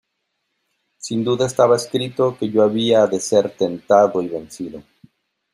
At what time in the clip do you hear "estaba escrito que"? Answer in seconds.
1.45-2.49